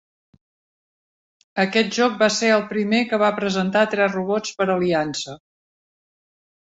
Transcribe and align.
Aquest 1.63 1.91
joc 1.99 2.17
va 2.23 2.29
ser 2.37 2.49
el 2.55 2.65
primer 2.73 3.03
que 3.11 3.21
va 3.27 3.31
presentar 3.43 3.87
tres 3.95 4.19
robots 4.19 4.59
per 4.63 4.69
aliança. 4.77 5.37